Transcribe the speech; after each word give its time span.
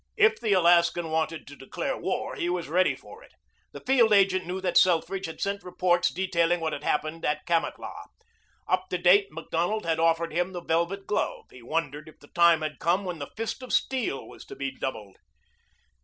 If 0.17 0.39
the 0.39 0.53
Alaskan 0.53 1.11
wanted 1.11 1.45
to 1.45 1.55
declare 1.55 1.95
war 1.95 2.33
he 2.33 2.49
was 2.49 2.67
ready 2.69 2.95
for 2.95 3.21
it. 3.21 3.33
The 3.71 3.81
field 3.85 4.11
agent 4.11 4.47
knew 4.47 4.59
that 4.59 4.75
Selfridge 4.75 5.27
had 5.27 5.39
sent 5.39 5.61
reports 5.63 6.09
detailing 6.11 6.59
what 6.59 6.73
had 6.73 6.83
happened 6.83 7.23
at 7.23 7.45
Kamatlah. 7.45 8.07
Up 8.67 8.89
to 8.89 8.97
date 8.97 9.27
Macdonald 9.29 9.85
had 9.85 9.99
offered 9.99 10.33
him 10.33 10.53
the 10.53 10.63
velvet 10.63 11.05
glove. 11.05 11.51
He 11.51 11.61
wondered 11.61 12.09
if 12.09 12.19
the 12.19 12.29
time 12.29 12.63
had 12.63 12.79
come 12.79 13.05
when 13.05 13.19
the 13.19 13.29
fist 13.37 13.61
of 13.61 13.71
steel 13.71 14.27
was 14.27 14.43
to 14.45 14.55
be 14.55 14.71
doubled. 14.71 15.17